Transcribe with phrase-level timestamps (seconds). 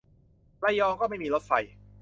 [0.63, 1.51] ระยองก็ไม่มีรถไฟ